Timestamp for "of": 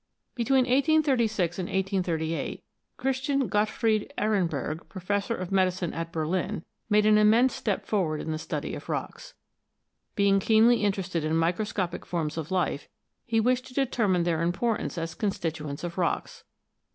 5.35-5.51, 8.73-8.89, 12.35-12.49, 15.83-15.99